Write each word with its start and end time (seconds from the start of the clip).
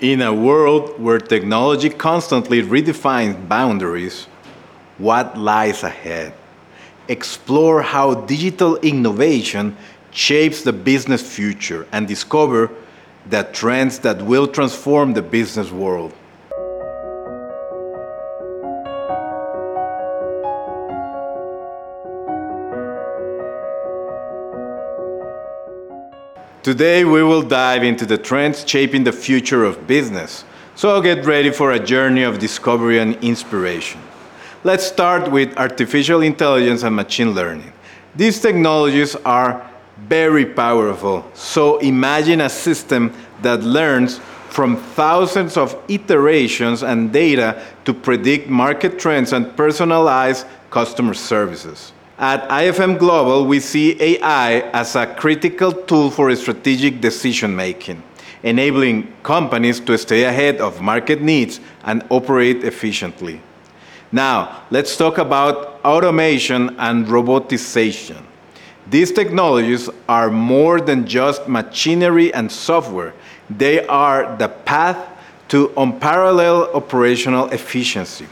In 0.00 0.20
a 0.20 0.32
world 0.32 1.00
where 1.00 1.18
technology 1.18 1.88
constantly 1.88 2.62
redefines 2.62 3.48
boundaries, 3.48 4.26
what 4.98 5.38
lies 5.38 5.82
ahead? 5.84 6.34
Explore 7.08 7.80
how 7.80 8.14
digital 8.14 8.76
innovation 8.76 9.74
shapes 10.10 10.60
the 10.60 10.72
business 10.74 11.22
future 11.22 11.86
and 11.92 12.06
discover 12.06 12.70
the 13.30 13.44
trends 13.54 13.98
that 14.00 14.20
will 14.20 14.46
transform 14.46 15.14
the 15.14 15.22
business 15.22 15.70
world. 15.70 16.12
Today, 26.66 27.04
we 27.04 27.22
will 27.22 27.42
dive 27.42 27.84
into 27.84 28.04
the 28.04 28.18
trends 28.18 28.68
shaping 28.68 29.04
the 29.04 29.12
future 29.12 29.62
of 29.62 29.86
business. 29.86 30.44
So 30.74 31.00
get 31.00 31.24
ready 31.24 31.52
for 31.52 31.70
a 31.70 31.78
journey 31.78 32.24
of 32.24 32.40
discovery 32.40 32.98
and 32.98 33.14
inspiration. 33.22 34.00
Let's 34.64 34.84
start 34.84 35.30
with 35.30 35.56
artificial 35.56 36.22
intelligence 36.22 36.82
and 36.82 36.96
machine 36.96 37.34
learning. 37.34 37.72
These 38.16 38.40
technologies 38.40 39.14
are 39.24 39.64
very 40.08 40.44
powerful. 40.44 41.24
So 41.34 41.78
imagine 41.78 42.40
a 42.40 42.48
system 42.48 43.12
that 43.42 43.62
learns 43.62 44.18
from 44.48 44.76
thousands 44.76 45.56
of 45.56 45.80
iterations 45.86 46.82
and 46.82 47.12
data 47.12 47.62
to 47.84 47.94
predict 47.94 48.48
market 48.48 48.98
trends 48.98 49.32
and 49.32 49.46
personalize 49.56 50.44
customer 50.70 51.14
services. 51.14 51.92
At 52.18 52.48
IFM 52.48 52.98
Global, 52.98 53.44
we 53.44 53.60
see 53.60 54.00
AI 54.00 54.60
as 54.72 54.96
a 54.96 55.06
critical 55.06 55.70
tool 55.70 56.10
for 56.10 56.34
strategic 56.34 57.02
decision 57.02 57.54
making, 57.54 58.02
enabling 58.42 59.12
companies 59.22 59.80
to 59.80 59.98
stay 59.98 60.24
ahead 60.24 60.56
of 60.56 60.80
market 60.80 61.20
needs 61.20 61.60
and 61.84 62.02
operate 62.08 62.64
efficiently. 62.64 63.42
Now, 64.12 64.62
let's 64.70 64.96
talk 64.96 65.18
about 65.18 65.78
automation 65.84 66.74
and 66.78 67.06
robotization. 67.06 68.22
These 68.88 69.12
technologies 69.12 69.90
are 70.08 70.30
more 70.30 70.80
than 70.80 71.06
just 71.06 71.46
machinery 71.48 72.32
and 72.32 72.50
software, 72.50 73.12
they 73.50 73.86
are 73.88 74.34
the 74.38 74.48
path 74.48 75.06
to 75.48 75.70
unparalleled 75.76 76.70
operational 76.74 77.50
efficiency. 77.50 78.26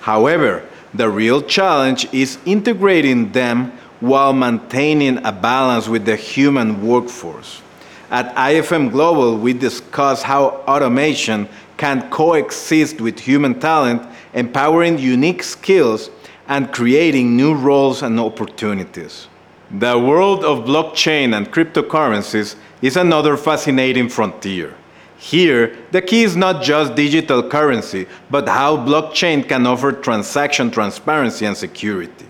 However, 0.00 0.64
the 0.96 1.08
real 1.08 1.42
challenge 1.42 2.06
is 2.12 2.38
integrating 2.44 3.32
them 3.32 3.72
while 4.00 4.32
maintaining 4.32 5.24
a 5.24 5.32
balance 5.32 5.88
with 5.88 6.04
the 6.04 6.16
human 6.16 6.86
workforce. 6.86 7.62
At 8.10 8.34
IFM 8.36 8.92
Global, 8.92 9.36
we 9.36 9.52
discuss 9.52 10.22
how 10.22 10.62
automation 10.68 11.48
can 11.76 12.08
coexist 12.10 13.00
with 13.00 13.18
human 13.18 13.58
talent, 13.58 14.02
empowering 14.34 14.98
unique 14.98 15.42
skills 15.42 16.10
and 16.48 16.72
creating 16.72 17.36
new 17.36 17.54
roles 17.54 18.02
and 18.02 18.20
opportunities. 18.20 19.28
The 19.70 19.98
world 19.98 20.44
of 20.44 20.64
blockchain 20.64 21.36
and 21.36 21.52
cryptocurrencies 21.52 22.54
is 22.82 22.96
another 22.96 23.36
fascinating 23.36 24.08
frontier. 24.08 24.74
Here, 25.18 25.76
the 25.90 26.02
key 26.02 26.22
is 26.24 26.36
not 26.36 26.62
just 26.62 26.94
digital 26.94 27.48
currency, 27.48 28.06
but 28.30 28.48
how 28.48 28.76
blockchain 28.76 29.48
can 29.48 29.66
offer 29.66 29.92
transaction 29.92 30.70
transparency 30.70 31.46
and 31.46 31.56
security. 31.56 32.26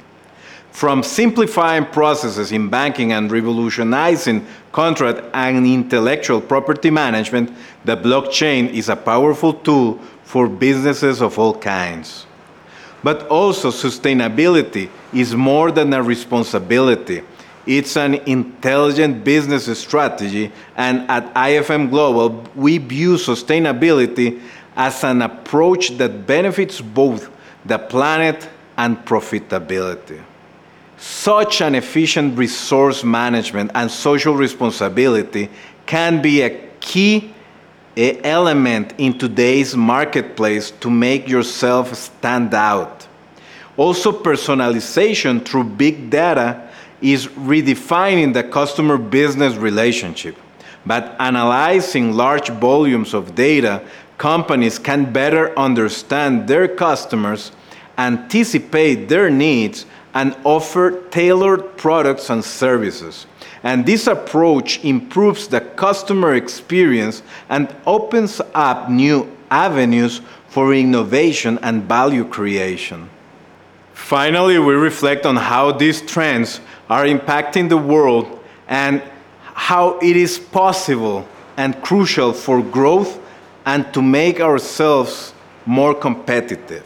From 0.70 1.02
simplifying 1.02 1.86
processes 1.86 2.52
in 2.52 2.68
banking 2.68 3.12
and 3.12 3.32
revolutionizing 3.32 4.46
contract 4.72 5.24
and 5.32 5.66
intellectual 5.66 6.40
property 6.40 6.90
management, 6.90 7.50
the 7.84 7.96
blockchain 7.96 8.70
is 8.70 8.88
a 8.88 8.96
powerful 8.96 9.54
tool 9.54 9.98
for 10.24 10.48
businesses 10.48 11.22
of 11.22 11.38
all 11.38 11.58
kinds. 11.58 12.26
But 13.02 13.26
also, 13.28 13.70
sustainability 13.70 14.90
is 15.14 15.34
more 15.34 15.70
than 15.70 15.92
a 15.94 16.02
responsibility 16.02 17.22
it's 17.66 17.96
an 17.96 18.14
intelligent 18.26 19.24
business 19.24 19.66
strategy, 19.78 20.52
and 20.76 21.10
at 21.10 21.34
IFM 21.34 21.90
Global, 21.90 22.44
we 22.54 22.78
view 22.78 23.14
sustainability 23.14 24.40
as 24.76 25.02
an 25.02 25.22
approach 25.22 25.90
that 25.98 26.26
benefits 26.26 26.80
both 26.80 27.30
the 27.64 27.78
planet 27.78 28.48
and 28.76 28.96
profitability. 29.04 30.22
Such 30.98 31.60
an 31.60 31.74
efficient 31.74 32.38
resource 32.38 33.02
management 33.02 33.70
and 33.74 33.90
social 33.90 34.34
responsibility 34.34 35.50
can 35.86 36.22
be 36.22 36.42
a 36.42 36.68
key 36.80 37.32
element 37.96 38.94
in 38.98 39.18
today's 39.18 39.74
marketplace 39.74 40.70
to 40.70 40.90
make 40.90 41.28
yourself 41.28 41.94
stand 41.94 42.54
out. 42.54 43.06
Also, 43.76 44.12
personalization 44.12 45.44
through 45.44 45.64
big 45.64 46.10
data 46.10 46.65
is 47.00 47.26
redefining 47.28 48.32
the 48.32 48.42
customer 48.42 48.96
business 48.96 49.54
relationship. 49.56 50.36
But 50.84 51.16
analyzing 51.18 52.12
large 52.12 52.48
volumes 52.48 53.12
of 53.12 53.34
data, 53.34 53.82
companies 54.18 54.78
can 54.78 55.12
better 55.12 55.56
understand 55.58 56.48
their 56.48 56.68
customers, 56.68 57.52
anticipate 57.98 59.08
their 59.08 59.30
needs, 59.30 59.84
and 60.14 60.36
offer 60.44 61.02
tailored 61.10 61.76
products 61.76 62.30
and 62.30 62.42
services. 62.42 63.26
And 63.62 63.84
this 63.84 64.06
approach 64.06 64.82
improves 64.84 65.48
the 65.48 65.60
customer 65.60 66.34
experience 66.34 67.22
and 67.48 67.74
opens 67.86 68.40
up 68.54 68.88
new 68.88 69.30
avenues 69.50 70.20
for 70.48 70.72
innovation 70.72 71.58
and 71.62 71.82
value 71.82 72.24
creation. 72.24 73.10
Finally, 73.96 74.58
we 74.58 74.74
reflect 74.74 75.26
on 75.26 75.34
how 75.34 75.72
these 75.72 76.00
trends 76.02 76.60
are 76.88 77.04
impacting 77.04 77.68
the 77.68 77.76
world 77.76 78.38
and 78.68 79.02
how 79.42 79.98
it 79.98 80.16
is 80.16 80.38
possible 80.38 81.26
and 81.56 81.82
crucial 81.82 82.32
for 82.32 82.62
growth 82.62 83.18
and 83.64 83.92
to 83.94 84.00
make 84.00 84.38
ourselves 84.38 85.32
more 85.64 85.92
competitive. 85.92 86.84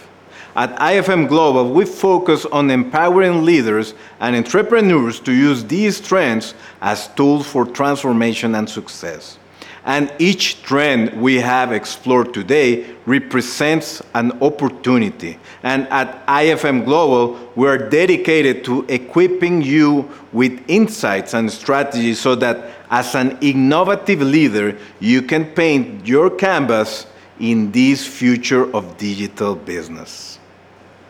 At 0.54 0.74
IFM 0.78 1.28
Global, 1.28 1.74
we 1.74 1.84
focus 1.84 2.46
on 2.46 2.70
empowering 2.70 3.44
leaders 3.44 3.92
and 4.20 4.34
entrepreneurs 4.34 5.20
to 5.20 5.32
use 5.32 5.64
these 5.64 6.00
trends 6.00 6.54
as 6.80 7.08
tools 7.08 7.46
for 7.46 7.66
transformation 7.66 8.54
and 8.54 8.70
success. 8.70 9.36
And 9.84 10.12
each 10.18 10.62
trend 10.62 11.20
we 11.20 11.36
have 11.36 11.72
explored 11.72 12.34
today 12.34 12.94
represents 13.06 14.02
an 14.14 14.32
opportunity. 14.42 15.38
And 15.62 15.88
at 15.88 16.26
IFM 16.26 16.84
Global, 16.84 17.50
we 17.56 17.66
are 17.66 17.78
dedicated 17.78 18.64
to 18.64 18.84
equipping 18.88 19.62
you 19.62 20.10
with 20.32 20.62
insights 20.68 21.32
and 21.32 21.50
strategies 21.50 22.20
so 22.20 22.34
that 22.36 22.70
as 22.90 23.14
an 23.14 23.38
innovative 23.40 24.20
leader, 24.20 24.76
you 25.00 25.22
can 25.22 25.46
paint 25.46 26.06
your 26.06 26.28
canvas 26.28 27.06
in 27.38 27.72
this 27.72 28.06
future 28.06 28.74
of 28.74 28.98
digital 28.98 29.54
business. 29.54 30.38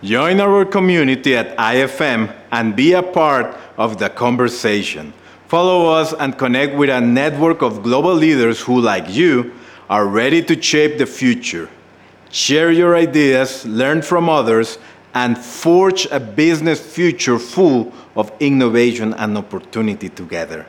Join 0.03 0.41
our 0.41 0.65
community 0.65 1.37
at 1.37 1.57
IFM 1.59 2.35
and 2.53 2.75
be 2.75 2.93
a 2.93 3.03
part 3.03 3.55
of 3.77 3.99
the 3.99 4.09
conversation. 4.09 5.13
Follow 5.51 5.87
us 5.87 6.13
and 6.13 6.39
connect 6.39 6.77
with 6.77 6.91
a 6.91 7.01
network 7.01 7.61
of 7.61 7.83
global 7.83 8.15
leaders 8.15 8.61
who, 8.61 8.81
like 8.81 9.11
you, 9.11 9.53
are 9.89 10.07
ready 10.07 10.41
to 10.45 10.63
shape 10.63 10.97
the 10.97 11.07
future. 11.07 11.69
Share 12.31 12.71
your 12.71 12.95
ideas, 12.95 13.67
learn 13.67 14.01
from 14.01 14.29
others, 14.29 14.79
and 15.13 15.37
forge 15.37 16.07
a 16.13 16.21
business 16.21 16.79
future 16.79 17.37
full 17.37 17.93
of 18.15 18.31
innovation 18.39 19.13
and 19.15 19.37
opportunity 19.37 20.09
together. 20.09 20.67